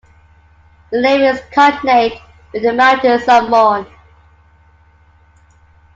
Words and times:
The 0.91 0.99
name 0.99 1.21
is 1.21 1.39
cognate 1.53 2.19
with 2.51 2.63
the 2.63 2.73
Mountains 2.73 3.27
of 3.27 3.51
Mourne. 3.51 3.85